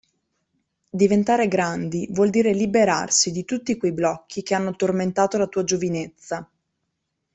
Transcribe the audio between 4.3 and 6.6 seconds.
che hanno tormentato la tua giovinezza.